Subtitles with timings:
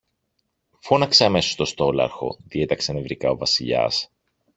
[0.79, 4.11] Φώναξε αμέσως το στόλαρχο, διέταξε νευρικά ο Βασιλιάς.